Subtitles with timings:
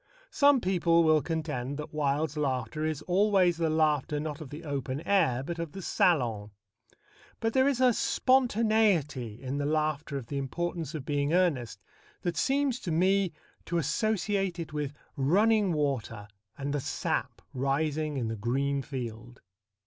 [0.31, 4.99] Some people will contend that Wilde's laughter is always the laughter not of the open
[5.01, 6.49] air but of the salon.
[7.39, 11.83] But there is a spontaneity in the laughter of The Importance of Being Earnest
[12.23, 13.31] that seems to me
[13.65, 16.27] to associate it with running water
[16.57, 19.39] and the sap rising in the green field.